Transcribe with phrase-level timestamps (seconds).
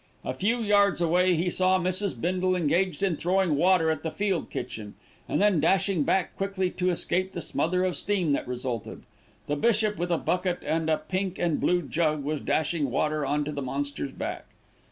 [0.25, 2.19] A few yards away he saw Mrs.
[2.19, 4.95] Bindle engaged in throwing water at the field kitchen,
[5.29, 9.03] and then dashing back quickly to escape the smother of steam that resulted.
[9.45, 13.45] The bishop, with a bucket and a pink and blue jug, was dashing water on
[13.45, 14.47] to the monster's back.